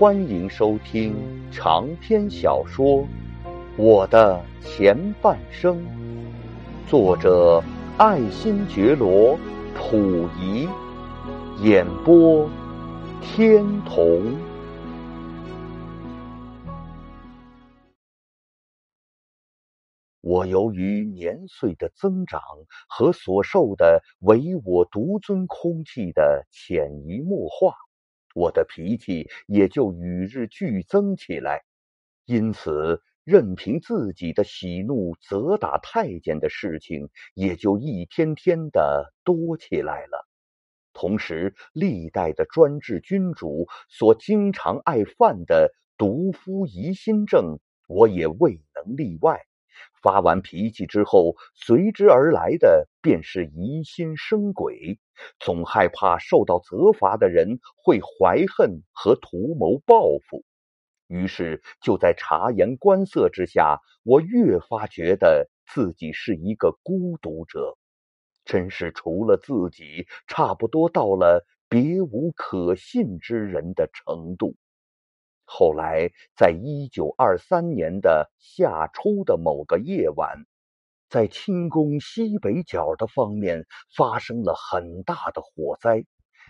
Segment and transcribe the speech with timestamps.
[0.00, 1.14] 欢迎收听
[1.52, 3.04] 长篇小说
[3.76, 5.76] 《我的前半生》，
[6.88, 7.62] 作者
[7.98, 9.38] 爱新觉罗·
[9.74, 10.66] 溥仪，
[11.62, 12.48] 演播
[13.20, 14.38] 天童。
[20.22, 22.40] 我由于年岁的增长
[22.88, 27.74] 和所受的唯我独尊空气的潜移默化。
[28.34, 31.62] 我的脾气也就与日俱增起来，
[32.24, 40.28] 因此任凭自己的喜怒责打太监的事情也就一天天的多起来了。
[40.92, 49.46] 同时，历代的专制君主所经常爱犯的毒夫疑心症，我也未能例外。
[50.02, 54.98] 发完脾气之后，随之而来的便是疑心生鬼，
[55.38, 60.44] 总害怕受到责罚的人会怀恨和图谋报复。
[61.06, 67.76] 于是，就在察言观色之下，我越发觉得自己是一个孤独者，
[68.44, 74.54] 真是除了自己，差不多到了别无可信之人的程度。
[75.52, 80.46] 后来，在一九二三年的夏初的某个夜晚，
[81.08, 86.04] 在清宫西北角的方面发生了很大的火灾，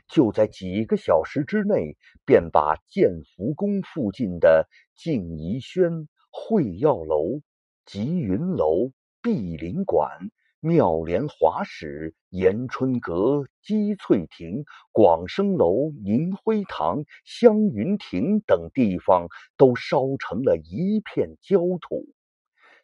[0.07, 7.41] 就在几个小时之内，便把建福宫附近的静怡轩、会药楼、
[7.87, 10.31] 吉云楼、碧林馆。
[10.63, 22.05] 妙莲华室、延春阁、积翠亭、广生楼、银辉堂、香云亭等地方都烧成了一片焦土。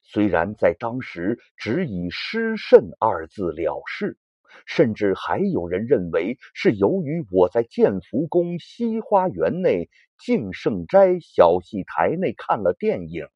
[0.02, 4.16] 虽然在当时只以失肾二字了事，
[4.64, 13.27] 甚至还有人认为是由于我在建福宫西花园内敬圣斋小戏台内看了电影，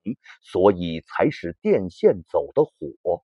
[0.41, 3.23] 所以才使电线走的火。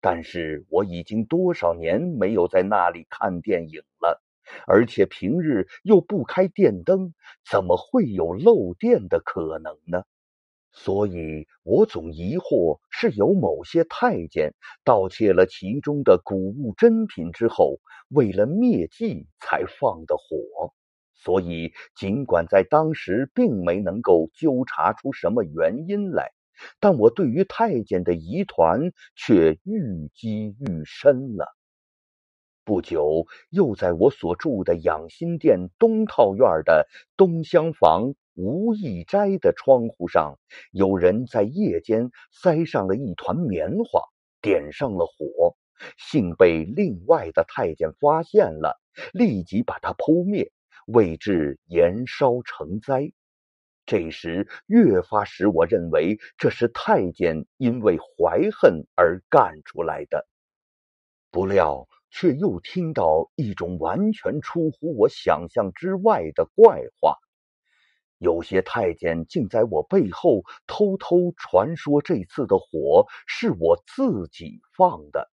[0.00, 4.22] 但是我已经多少年没有在那里看电影了，
[4.66, 7.14] 而且平日又不开电灯，
[7.50, 10.04] 怎么会有漏电的可能呢？
[10.70, 14.54] 所以我总疑惑，是有某些太监
[14.84, 20.72] 盗窃了其中的古物珍品之后，为了灭迹才放的火。
[21.14, 26.30] 所以尽管在当时并没能够纠查出什么原因来。
[26.80, 31.46] 但我对于太监的疑团却愈积愈深了。
[32.64, 36.86] 不久，又在我所住的养心殿东套院的
[37.16, 40.38] 东厢房吴义斋的窗户上，
[40.70, 44.02] 有人在夜间塞上了一团棉花，
[44.42, 45.56] 点上了火，
[45.96, 48.78] 幸被另外的太监发现了，
[49.14, 50.52] 立即把它扑灭，
[50.86, 53.12] 未至延烧成灾。
[53.88, 60.28] 这时越发使我认为这是太监因为怀恨而干出来的，
[61.30, 67.16] 不料却又听到一种完全出乎我想象之外的怪话：
[68.18, 75.30] 有些太监竟在我背后偷偷传说这次的火是我自己放的。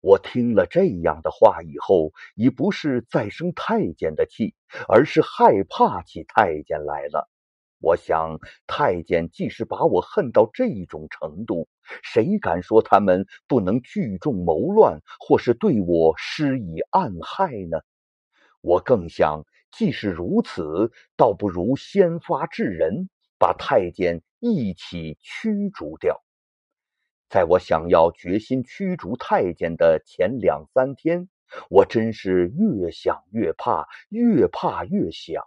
[0.00, 4.54] 我听了这样的话以后，已不是再生太监的气，
[4.86, 7.28] 而是害怕起太监来了。
[7.80, 11.68] 我想，太监既是把我恨到这种程度，
[12.02, 17.78] 谁敢说他们不能聚众谋乱，或是对我施以暗害呢？
[18.60, 26.20] 我更想，既是如此，倒不如先发制人，把太监一起驱逐掉。
[27.28, 31.28] 在我想要决心驱逐太监的前两三天，
[31.70, 35.42] 我真是越想越怕，越怕越想。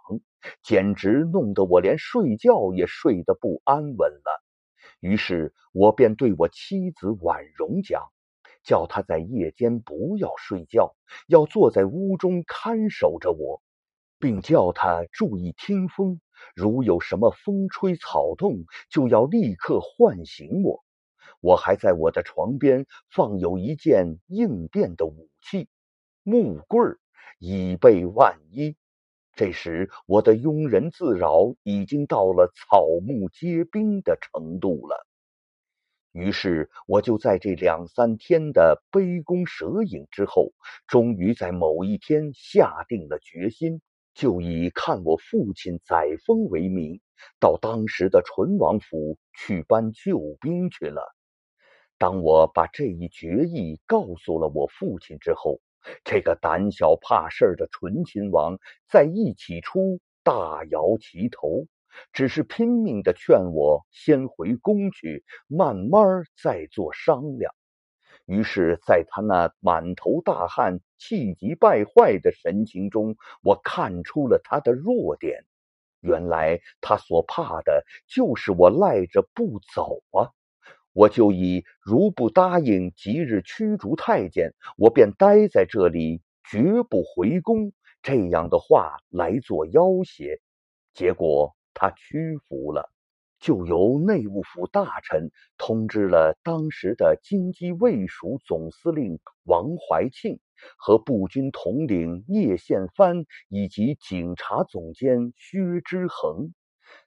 [0.62, 4.42] 简直弄得我连睡觉也睡得不安稳了。
[4.98, 8.10] 于是我便对我妻子婉容讲，
[8.64, 10.96] 叫她在夜间不要睡觉，
[11.28, 13.62] 要坐在屋中看守着我，
[14.18, 16.20] 并叫她注意听风，
[16.56, 20.84] 如有什么风吹草动，就要立刻唤醒我。
[21.40, 25.68] 我还在我的床边放有一件应变的武器——
[26.24, 26.98] 木棍儿，
[27.38, 28.76] 以备万一。
[29.34, 35.06] 这时，我的庸人自扰已经到了草木皆兵的程度了。
[36.12, 40.52] 于是，我就在这两三天的杯弓蛇影之后，
[40.86, 43.80] 终于在某一天下定了决心，
[44.12, 47.00] 就以看我父亲载沣为名，
[47.40, 51.02] 到当时的淳王府去搬救兵去了。
[51.96, 55.60] 当我把这一决议告诉了我父亲之后，
[56.04, 58.58] 这个胆小怕事的纯亲王
[58.88, 61.66] 在一起初大摇其头，
[62.12, 67.54] 只是拼命的劝我先回宫去，慢慢再做商量。
[68.26, 75.44] 于是，在他那满头大汗、气急败坏的神情中，我看出了他的弱点。
[76.00, 80.30] 原来他所怕的就是我赖着不走啊！
[80.92, 87.72] 我就以如不答应即日驱逐太监，我便待在这里，绝不回宫
[88.02, 90.40] 这样的话来做要挟。
[90.94, 92.90] 结果他屈服了。
[93.40, 100.38] 就由内务府大臣通知了当时的京畿卫戍总司令王怀庆
[100.76, 106.54] 和步军统领聂宪藩以及警察总监薛之衡。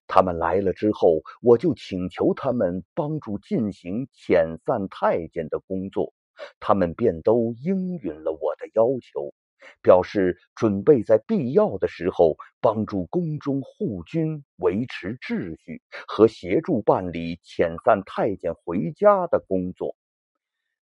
[0.08, 6.14] 他们来了之后，我就请求他们帮助进行遣散太监的工作，
[6.60, 9.34] 他们便都应允了我的要求。
[9.82, 19.96] 表示准备在必要的时候帮助宫中护军维持秩序和协助办理遣散太监回家的工作。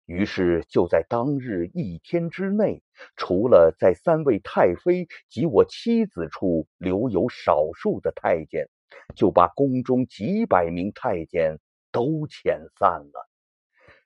[0.04, 2.82] 于是就在当日一天之内，
[3.16, 8.68] 除了在三位太妃及我妻子处留有少数的太监，
[9.14, 11.58] 就把宫中几百名太监
[11.90, 13.28] 都遣散了。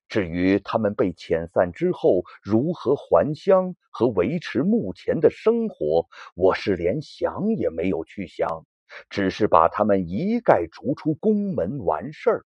[0.09, 8.67] 至于他们被遣散之后如何还乡和维持目前的生活，我是连想也没有去想，
[9.09, 12.45] 只是把他们一概逐出宫门完事儿。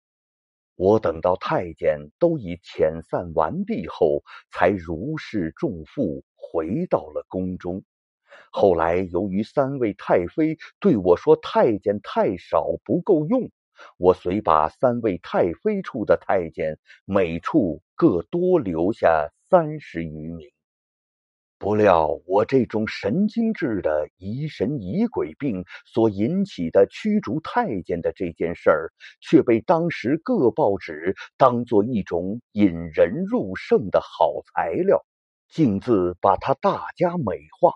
[0.76, 7.84] 我等到太监都已遣散完毕后，才如释重负回到了宫中。
[8.52, 13.50] 后来由于三位太妃对我说太监太少不够用。
[13.98, 20.48] 我遂把三位太妃处的太监每处各多留下三十余名。
[21.58, 28.92] 不料我这种神经质的疑神疑鬼病所引起的驱逐太监的这件事儿，
[29.22, 35.06] 却被当时各报纸当作一种引人入胜的好材料，
[35.48, 37.72] 径自把它大加美化，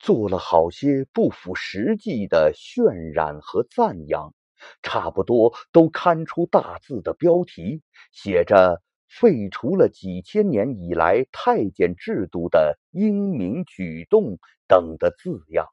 [0.00, 4.34] 做了好些不符实际的渲染和赞扬。
[4.82, 7.80] 差不多都刊出大字的标题，
[8.12, 14.38] 写着“废除了几千年以来太监制度的英明举动”
[14.68, 15.66] 等的字样。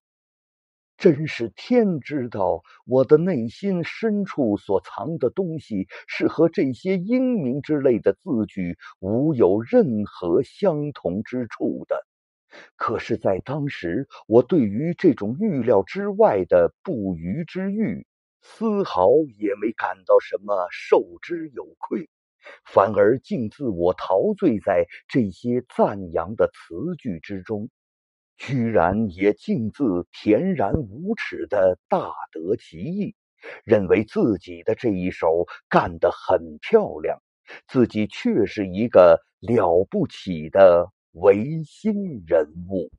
[0.98, 12.07] 真是天知道，我的内心深处所藏的东西是和这些英明之类的字句无有任何相同之处的。
[12.76, 18.06] 可是，在当时，我对于这种预料之外的不虞之欲。
[18.50, 19.10] 丝毫
[19.40, 22.08] 也没感到什么受之有愧，
[22.64, 27.70] 反而竟自我陶醉在这些赞扬的词句之中，
[28.38, 29.84] 居然也竟自
[30.14, 33.16] 恬然无耻的大得其意，
[33.66, 37.22] 认为自己的这一手干得很漂亮，
[37.68, 42.92] 自己却是一个了不起的唯新人物。